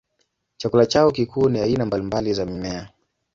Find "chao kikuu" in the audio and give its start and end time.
0.85-1.49